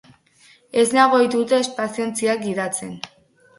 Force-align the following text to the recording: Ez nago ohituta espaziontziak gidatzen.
Ez 0.83 0.85
nago 0.95 1.19
ohituta 1.19 1.61
espaziontziak 1.67 2.43
gidatzen. 2.49 2.93